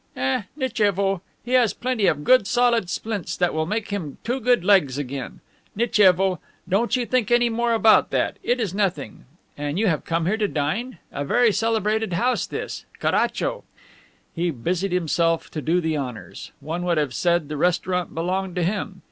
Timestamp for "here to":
10.25-10.47